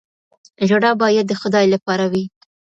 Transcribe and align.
ژړا 0.67 0.91
باید 1.01 1.25
د 1.27 1.33
خدای 1.41 1.65
لپاره 1.73 2.05
وي. 2.11 2.23